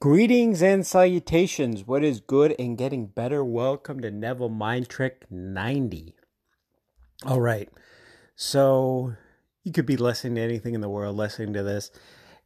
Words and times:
Greetings 0.00 0.62
and 0.62 0.86
salutations. 0.86 1.84
What 1.84 2.04
is 2.04 2.20
good 2.20 2.54
and 2.56 2.78
getting 2.78 3.06
better? 3.06 3.44
Welcome 3.44 3.98
to 4.02 4.12
Neville 4.12 4.48
Mind 4.48 4.88
Trick 4.88 5.24
90. 5.28 6.14
All 7.26 7.40
right. 7.40 7.68
So 8.36 9.14
you 9.64 9.72
could 9.72 9.86
be 9.86 9.96
listening 9.96 10.36
to 10.36 10.40
anything 10.40 10.74
in 10.74 10.82
the 10.82 10.88
world, 10.88 11.16
listening 11.16 11.52
to 11.54 11.64
this, 11.64 11.90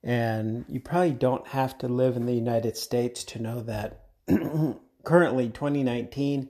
and 0.02 0.64
you 0.66 0.80
probably 0.80 1.12
don't 1.12 1.46
have 1.48 1.76
to 1.80 1.88
live 1.88 2.16
in 2.16 2.24
the 2.24 2.32
United 2.32 2.78
States 2.78 3.22
to 3.24 3.38
know 3.38 3.60
that 3.60 4.00
currently 5.04 5.50
2019 5.50 6.48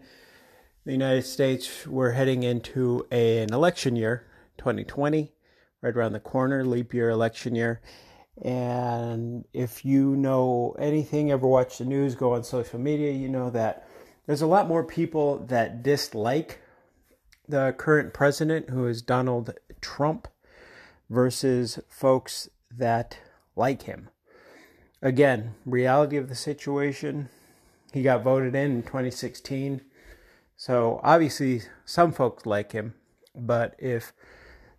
the 0.84 0.92
United 0.92 1.22
States 1.24 1.84
we're 1.84 2.12
heading 2.12 2.44
into 2.44 3.08
a, 3.10 3.42
an 3.42 3.52
election 3.52 3.96
year, 3.96 4.28
2020, 4.58 5.32
right 5.80 5.96
around 5.96 6.12
the 6.12 6.20
corner, 6.20 6.64
leap 6.64 6.94
year 6.94 7.10
election 7.10 7.56
year 7.56 7.80
and 8.40 9.44
if 9.52 9.84
you 9.84 10.16
know 10.16 10.74
anything, 10.78 11.30
ever 11.30 11.46
watch 11.46 11.78
the 11.78 11.84
news, 11.84 12.14
go 12.14 12.34
on 12.34 12.44
social 12.44 12.78
media, 12.78 13.12
you 13.12 13.28
know 13.28 13.50
that 13.50 13.86
there's 14.26 14.42
a 14.42 14.46
lot 14.46 14.68
more 14.68 14.84
people 14.84 15.38
that 15.48 15.82
dislike 15.82 16.60
the 17.48 17.74
current 17.76 18.14
president, 18.14 18.70
who 18.70 18.86
is 18.86 19.02
Donald 19.02 19.54
Trump, 19.80 20.28
versus 21.10 21.78
folks 21.88 22.48
that 22.70 23.18
like 23.56 23.82
him. 23.82 24.08
Again, 25.02 25.54
reality 25.66 26.16
of 26.16 26.28
the 26.28 26.34
situation, 26.34 27.28
he 27.92 28.02
got 28.02 28.22
voted 28.22 28.54
in 28.54 28.70
in 28.70 28.82
2016. 28.82 29.82
So 30.56 31.00
obviously, 31.02 31.62
some 31.84 32.12
folks 32.12 32.46
like 32.46 32.72
him, 32.72 32.94
but 33.34 33.74
if 33.78 34.12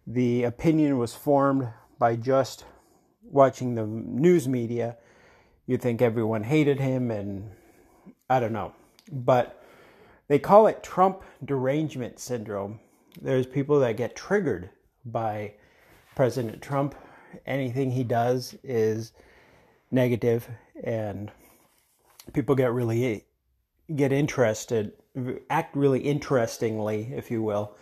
the 0.08 0.44
opinion 0.44 0.98
was 0.98 1.14
formed 1.14 1.70
by 2.00 2.16
just 2.16 2.66
watching 3.24 3.76
the 3.76 3.86
news 3.86 4.48
media, 4.48 4.98
you 5.66 5.78
think 5.78 6.02
everyone 6.02 6.44
hated 6.44 6.80
him, 6.80 7.12
and 7.12 7.52
I 8.30 8.40
don't 8.40 8.54
know. 8.54 8.74
But 9.12 9.64
they 10.28 10.40
call 10.40 10.68
it 10.68 10.84
Trump 10.84 11.24
derangement 11.44 12.20
syndrome. 12.20 12.80
There's 13.22 13.46
people 13.46 13.80
that 13.82 13.98
get 13.98 14.16
triggered 14.16 14.70
by 15.06 15.54
President 16.16 16.62
Trump. 16.62 16.96
Anything 17.46 17.92
he 17.92 18.04
does 18.04 18.56
is 18.64 19.14
negative, 19.92 20.48
and 20.84 21.32
people 22.34 22.56
get 22.56 22.72
really 22.72 23.26
get 23.96 24.12
interested, 24.12 24.94
act 25.50 25.76
really 25.76 26.00
interestingly, 26.00 27.12
if 27.16 27.30
you 27.30 27.44
will. 27.44 27.76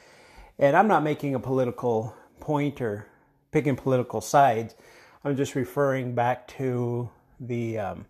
And 0.58 0.76
I'm 0.76 0.88
not 0.88 1.04
making 1.04 1.36
a 1.36 1.40
political 1.40 2.16
point 2.40 2.82
or 2.82 3.08
picking 3.52 3.76
political 3.76 4.22
sides. 4.22 4.76
I'm 5.24 5.38
just 5.38 5.54
referring 5.54 6.16
back 6.16 6.48
to 6.58 7.08
the 7.40 7.78
um, 7.78 8.06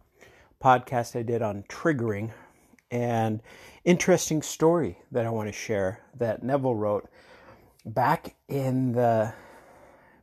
podcast 0.63 1.19
I 1.19 1.23
did 1.23 1.41
on 1.41 1.63
triggering 1.63 2.31
and 2.89 3.41
interesting 3.83 4.41
story 4.41 4.97
that 5.11 5.25
I 5.25 5.29
want 5.29 5.49
to 5.49 5.53
share 5.53 5.99
that 6.17 6.41
Neville 6.41 6.75
wrote 6.75 7.09
back 7.85 8.35
in 8.47 8.93
the 8.93 9.33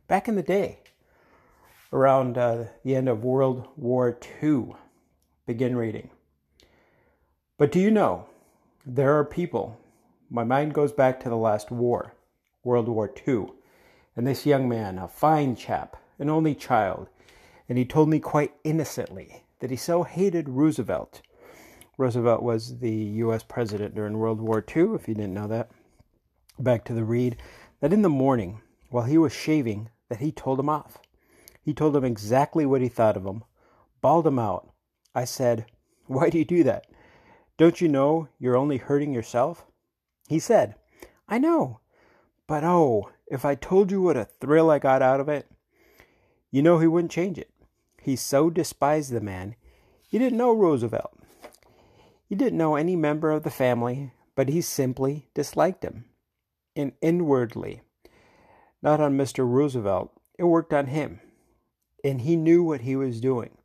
back 0.07 0.27
in 0.27 0.35
the 0.35 0.41
day 0.41 0.79
around 1.93 2.39
uh, 2.39 2.65
the 2.83 2.95
end 2.95 3.07
of 3.07 3.23
World 3.23 3.67
War 3.75 4.17
II. 4.41 4.73
Begin 5.45 5.75
reading. 5.75 6.09
But 7.59 7.71
do 7.71 7.79
you 7.79 7.91
know 7.91 8.25
there 8.83 9.15
are 9.15 9.25
people? 9.25 9.79
My 10.31 10.43
mind 10.43 10.73
goes 10.73 10.91
back 10.91 11.19
to 11.19 11.29
the 11.29 11.37
last 11.37 11.69
war, 11.69 12.15
World 12.63 12.87
War 12.87 13.13
II, 13.27 13.49
and 14.15 14.25
this 14.25 14.47
young 14.47 14.67
man, 14.67 14.97
a 14.97 15.07
fine 15.07 15.55
chap, 15.55 15.95
an 16.19 16.29
only 16.29 16.53
child, 16.53 17.07
and 17.67 17.77
he 17.77 17.85
told 17.85 18.09
me 18.09 18.19
quite 18.19 18.53
innocently 18.63 19.43
that 19.59 19.71
he 19.71 19.77
so 19.77 20.03
hated 20.03 20.49
Roosevelt. 20.49 21.21
Roosevelt 21.97 22.43
was 22.43 22.79
the 22.79 22.91
U.S. 22.91 23.43
president 23.43 23.95
during 23.95 24.17
World 24.17 24.39
War 24.39 24.63
II, 24.63 24.93
if 24.95 25.07
you 25.07 25.15
didn't 25.15 25.33
know 25.33 25.47
that. 25.47 25.69
Back 26.57 26.83
to 26.85 26.93
the 26.93 27.03
read, 27.03 27.37
that 27.79 27.93
in 27.93 28.01
the 28.01 28.09
morning, 28.09 28.61
while 28.89 29.05
he 29.05 29.17
was 29.17 29.33
shaving, 29.33 29.89
that 30.09 30.19
he 30.19 30.31
told 30.31 30.59
him 30.59 30.69
off. 30.69 30.97
He 31.61 31.73
told 31.73 31.95
him 31.95 32.05
exactly 32.05 32.65
what 32.65 32.81
he 32.81 32.89
thought 32.89 33.17
of 33.17 33.25
him, 33.25 33.43
bawled 34.01 34.27
him 34.27 34.39
out. 34.39 34.69
I 35.13 35.25
said, 35.25 35.65
Why 36.07 36.29
do 36.29 36.37
you 36.37 36.45
do 36.45 36.63
that? 36.63 36.85
Don't 37.57 37.81
you 37.81 37.87
know 37.87 38.29
you're 38.39 38.57
only 38.57 38.77
hurting 38.77 39.13
yourself? 39.13 39.65
He 40.27 40.39
said, 40.39 40.75
I 41.27 41.37
know, 41.37 41.79
but 42.47 42.63
oh, 42.63 43.11
if 43.27 43.45
I 43.45 43.55
told 43.55 43.91
you 43.91 44.01
what 44.01 44.17
a 44.17 44.25
thrill 44.25 44.71
I 44.71 44.79
got 44.79 45.01
out 45.01 45.19
of 45.19 45.29
it, 45.29 45.51
you 46.51 46.61
know 46.61 46.79
he 46.79 46.87
wouldn't 46.87 47.11
change 47.11 47.37
it. 47.37 47.51
He 48.01 48.15
so 48.15 48.49
despised 48.49 49.11
the 49.11 49.21
man. 49.21 49.55
He 50.07 50.17
didn't 50.17 50.37
know 50.37 50.53
Roosevelt. 50.53 51.13
He 52.27 52.35
didn't 52.35 52.57
know 52.57 52.75
any 52.75 52.95
member 52.95 53.31
of 53.31 53.43
the 53.43 53.49
family, 53.49 54.11
but 54.35 54.49
he 54.49 54.61
simply 54.61 55.27
disliked 55.33 55.83
him. 55.83 56.05
And 56.75 56.93
inwardly, 57.01 57.81
not 58.81 59.01
on 59.01 59.17
Mr. 59.17 59.47
Roosevelt, 59.47 60.11
it 60.37 60.43
worked 60.43 60.73
on 60.73 60.87
him. 60.87 61.19
And 62.03 62.21
he 62.21 62.35
knew 62.35 62.63
what 62.63 62.81
he 62.81 62.95
was 62.95 63.19
doing. 63.19 63.57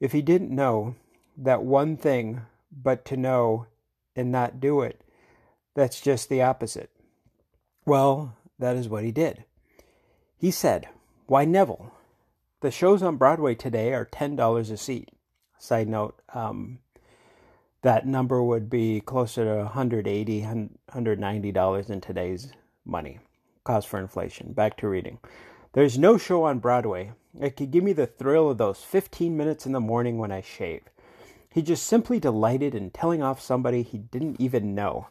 If 0.00 0.12
he 0.12 0.22
didn't 0.22 0.50
know 0.50 0.96
that 1.36 1.62
one 1.62 1.96
thing, 1.96 2.42
but 2.72 3.04
to 3.06 3.16
know 3.16 3.66
and 4.16 4.32
not 4.32 4.60
do 4.60 4.80
it, 4.80 5.02
that's 5.74 6.00
just 6.00 6.28
the 6.28 6.42
opposite. 6.42 6.90
Well, 7.86 8.36
that 8.58 8.76
is 8.76 8.88
what 8.88 9.04
he 9.04 9.12
did. 9.12 9.44
He 10.36 10.50
said, 10.50 10.88
why, 11.32 11.46
Neville, 11.46 11.90
the 12.60 12.70
shows 12.70 13.02
on 13.02 13.16
Broadway 13.16 13.54
today 13.54 13.94
are 13.94 14.04
$10 14.04 14.70
a 14.70 14.76
seat. 14.76 15.08
Side 15.58 15.88
note, 15.88 16.20
um, 16.34 16.80
that 17.80 18.06
number 18.06 18.42
would 18.42 18.68
be 18.68 19.00
closer 19.00 19.42
to 19.42 19.70
$180, 19.70 20.68
$190 20.92 21.88
in 21.88 22.00
today's 22.02 22.52
money. 22.84 23.18
Cost 23.64 23.88
for 23.88 23.98
inflation. 23.98 24.52
Back 24.52 24.76
to 24.76 24.88
reading. 24.88 25.20
There's 25.72 25.96
no 25.96 26.18
show 26.18 26.42
on 26.42 26.58
Broadway 26.58 27.12
that 27.32 27.56
could 27.56 27.70
give 27.70 27.82
me 27.82 27.94
the 27.94 28.06
thrill 28.06 28.50
of 28.50 28.58
those 28.58 28.82
15 28.82 29.34
minutes 29.34 29.64
in 29.64 29.72
the 29.72 29.80
morning 29.80 30.18
when 30.18 30.32
I 30.32 30.42
shave. 30.42 30.82
He 31.48 31.62
just 31.62 31.86
simply 31.86 32.20
delighted 32.20 32.74
in 32.74 32.90
telling 32.90 33.22
off 33.22 33.40
somebody 33.40 33.82
he 33.82 33.96
didn't 33.96 34.38
even 34.38 34.74
know. 34.74 35.06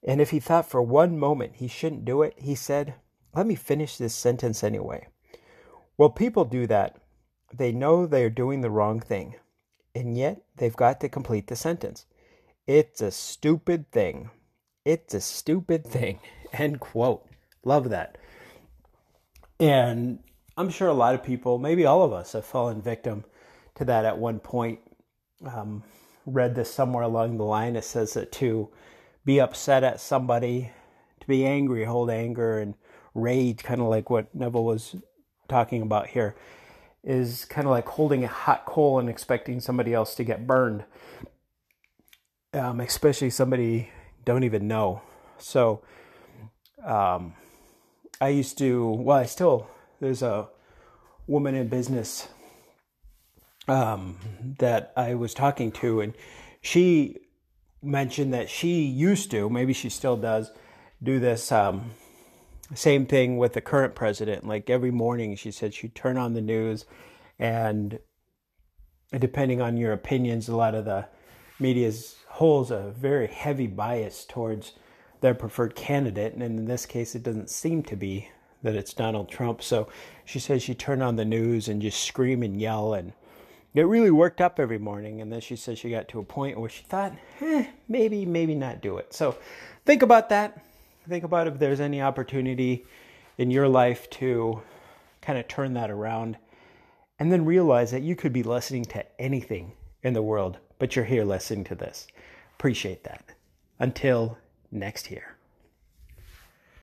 And 0.00 0.20
if 0.20 0.30
he 0.30 0.38
thought 0.38 0.70
for 0.70 0.80
one 0.80 1.18
moment 1.18 1.56
he 1.56 1.66
shouldn't 1.66 2.04
do 2.04 2.22
it, 2.22 2.34
he 2.36 2.54
said, 2.54 2.94
Let 3.34 3.48
me 3.48 3.56
finish 3.56 3.96
this 3.96 4.14
sentence 4.14 4.62
anyway. 4.62 5.08
Well, 5.96 6.10
people 6.10 6.44
do 6.44 6.66
that. 6.66 6.96
They 7.52 7.70
know 7.70 8.06
they 8.06 8.24
are 8.24 8.30
doing 8.30 8.60
the 8.60 8.70
wrong 8.70 9.00
thing, 9.00 9.36
and 9.94 10.16
yet 10.16 10.42
they've 10.56 10.74
got 10.74 11.00
to 11.00 11.08
complete 11.08 11.46
the 11.46 11.56
sentence. 11.56 12.06
It's 12.66 13.00
a 13.00 13.10
stupid 13.10 13.90
thing. 13.92 14.30
It's 14.84 15.14
a 15.14 15.20
stupid 15.20 15.86
thing. 15.86 16.18
End 16.52 16.80
quote. 16.80 17.26
Love 17.64 17.90
that. 17.90 18.18
And 19.60 20.18
I'm 20.56 20.68
sure 20.68 20.88
a 20.88 20.94
lot 20.94 21.14
of 21.14 21.22
people, 21.22 21.58
maybe 21.58 21.86
all 21.86 22.02
of 22.02 22.12
us, 22.12 22.32
have 22.32 22.44
fallen 22.44 22.82
victim 22.82 23.24
to 23.76 23.84
that 23.84 24.04
at 24.04 24.18
one 24.18 24.40
point. 24.40 24.80
Um, 25.46 25.84
read 26.26 26.54
this 26.54 26.72
somewhere 26.72 27.04
along 27.04 27.36
the 27.36 27.44
line. 27.44 27.76
It 27.76 27.84
says 27.84 28.14
that 28.14 28.32
to 28.32 28.68
be 29.24 29.40
upset 29.40 29.84
at 29.84 30.00
somebody, 30.00 30.72
to 31.20 31.26
be 31.26 31.46
angry, 31.46 31.84
hold 31.84 32.10
anger 32.10 32.58
and 32.58 32.74
rage, 33.14 33.62
kind 33.62 33.80
of 33.80 33.86
like 33.88 34.10
what 34.10 34.34
Neville 34.34 34.64
was 34.64 34.96
talking 35.48 35.82
about 35.82 36.08
here 36.08 36.34
is 37.02 37.44
kind 37.44 37.66
of 37.66 37.70
like 37.70 37.86
holding 37.86 38.24
a 38.24 38.28
hot 38.28 38.64
coal 38.64 38.98
and 38.98 39.08
expecting 39.08 39.60
somebody 39.60 39.92
else 39.92 40.14
to 40.14 40.24
get 40.24 40.46
burned, 40.46 40.84
um, 42.54 42.80
especially 42.80 43.30
somebody 43.30 43.90
don't 44.24 44.44
even 44.44 44.66
know. 44.66 45.02
So, 45.38 45.82
um, 46.84 47.34
I 48.20 48.28
used 48.28 48.56
to, 48.58 48.88
well, 48.90 49.18
I 49.18 49.26
still, 49.26 49.68
there's 50.00 50.22
a 50.22 50.48
woman 51.26 51.54
in 51.54 51.68
business 51.68 52.28
um, 53.68 54.16
that 54.58 54.92
I 54.96 55.14
was 55.14 55.34
talking 55.34 55.72
to, 55.72 56.00
and 56.00 56.14
she 56.62 57.18
mentioned 57.82 58.32
that 58.32 58.48
she 58.48 58.84
used 58.84 59.30
to, 59.32 59.50
maybe 59.50 59.72
she 59.72 59.90
still 59.90 60.16
does, 60.16 60.50
do 61.02 61.20
this 61.20 61.52
um, 61.52 61.90
same 62.74 63.06
thing 63.06 63.36
with 63.36 63.52
the 63.52 63.60
current 63.60 63.94
president. 63.94 64.46
Like 64.46 64.70
every 64.70 64.90
morning, 64.90 65.36
she 65.36 65.50
said 65.50 65.74
she'd 65.74 65.94
turn 65.94 66.16
on 66.16 66.34
the 66.34 66.40
news, 66.40 66.84
and 67.38 67.98
depending 69.18 69.60
on 69.60 69.76
your 69.76 69.92
opinions, 69.92 70.48
a 70.48 70.56
lot 70.56 70.74
of 70.74 70.84
the 70.84 71.06
media 71.60 71.92
holds 72.28 72.70
a 72.70 72.92
very 72.96 73.26
heavy 73.26 73.66
bias 73.66 74.24
towards 74.24 74.72
their 75.20 75.34
preferred 75.34 75.74
candidate. 75.74 76.34
And 76.34 76.42
in 76.42 76.64
this 76.66 76.86
case, 76.86 77.14
it 77.14 77.22
doesn't 77.22 77.50
seem 77.50 77.82
to 77.84 77.96
be 77.96 78.28
that 78.62 78.74
it's 78.74 78.94
Donald 78.94 79.28
Trump. 79.28 79.62
So 79.62 79.88
she 80.24 80.38
says 80.38 80.62
she 80.62 80.74
turned 80.74 81.02
on 81.02 81.16
the 81.16 81.24
news 81.24 81.68
and 81.68 81.82
just 81.82 82.02
scream 82.02 82.42
and 82.42 82.60
yell 82.60 82.94
and 82.94 83.12
get 83.74 83.86
really 83.86 84.10
worked 84.10 84.40
up 84.40 84.58
every 84.58 84.78
morning. 84.78 85.20
And 85.20 85.32
then 85.32 85.40
she 85.40 85.54
says 85.54 85.78
she 85.78 85.90
got 85.90 86.08
to 86.08 86.18
a 86.18 86.24
point 86.24 86.58
where 86.58 86.70
she 86.70 86.82
thought, 86.82 87.12
eh, 87.40 87.66
maybe, 87.88 88.24
maybe 88.24 88.54
not 88.54 88.80
do 88.80 88.96
it. 88.96 89.12
So 89.14 89.36
think 89.84 90.02
about 90.02 90.30
that 90.30 90.60
think 91.08 91.24
about 91.24 91.46
if 91.46 91.58
there's 91.58 91.80
any 91.80 92.00
opportunity 92.00 92.86
in 93.38 93.50
your 93.50 93.68
life 93.68 94.08
to 94.10 94.62
kind 95.20 95.38
of 95.38 95.48
turn 95.48 95.74
that 95.74 95.90
around 95.90 96.36
and 97.18 97.32
then 97.32 97.44
realize 97.44 97.90
that 97.90 98.02
you 98.02 98.16
could 98.16 98.32
be 98.32 98.42
listening 98.42 98.84
to 98.84 99.04
anything 99.20 99.72
in 100.02 100.14
the 100.14 100.22
world, 100.22 100.58
but 100.78 100.96
you're 100.96 101.04
here 101.04 101.24
listening 101.24 101.64
to 101.64 101.74
this. 101.74 102.06
Appreciate 102.54 103.04
that. 103.04 103.24
Until 103.78 104.38
next 104.70 105.10
year. 105.10 105.33